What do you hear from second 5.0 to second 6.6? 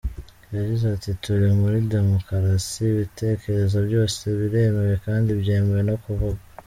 kandi byemewe no kuvugwa.